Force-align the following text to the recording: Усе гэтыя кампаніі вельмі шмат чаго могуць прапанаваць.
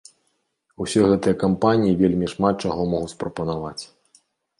Усе 0.85 1.01
гэтыя 1.09 1.35
кампаніі 1.43 1.97
вельмі 1.99 2.29
шмат 2.33 2.55
чаго 2.65 2.87
могуць 2.95 3.19
прапанаваць. 3.25 3.77